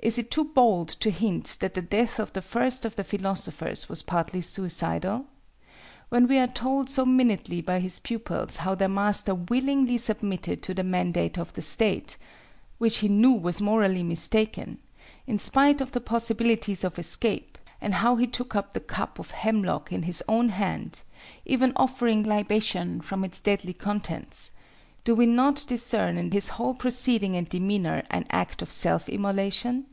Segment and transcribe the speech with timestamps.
[0.00, 3.88] Is it too bold to hint that the death of the first of the philosophers
[3.90, 5.26] was partly suicidal?
[6.08, 10.72] When we are told so minutely by his pupils how their master willingly submitted to
[10.72, 16.96] the mandate of the state—which he knew was morally mistaken—in spite of the possibilities of
[16.98, 21.02] escape, and how he took up the cup of hemlock in his own hand,
[21.44, 24.52] even offering libation from its deadly contents,
[25.04, 29.86] do we not discern in his whole proceeding and demeanor, an act of self immolation?